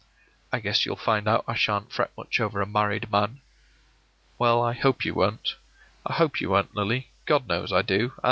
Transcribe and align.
”“I 0.51 0.59
guess 0.59 0.83
you'll 0.83 0.95
find 0.95 1.27
out 1.27 1.45
I 1.47 1.53
sha'n't 1.53 1.93
fret 1.93 2.09
much 2.17 2.39
over 2.39 2.59
a 2.59 2.65
married 2.65 3.11
man.” 3.11 3.39
“Well, 4.39 4.59
I 4.63 4.73
hope 4.73 5.05
you 5.05 5.13
won't— 5.13 5.57
I 6.07 6.13
hope 6.13 6.41
you 6.41 6.49
won't, 6.49 6.75
Lily. 6.75 7.11
God 7.27 7.47
knows 7.47 7.71
I 7.71 7.83
do. 7.83 8.11